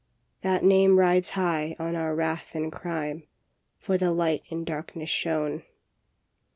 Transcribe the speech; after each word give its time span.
"That 0.41 0.63
name 0.63 0.97
rides 0.97 1.29
high 1.37 1.75
on 1.77 1.95
our 1.95 2.15
wrath 2.15 2.55
and 2.55 2.71
crime, 2.71 3.27
For 3.77 3.99
the 3.99 4.09
Light 4.11 4.41
in 4.49 4.63
darkness 4.63 5.11
shone. 5.11 5.61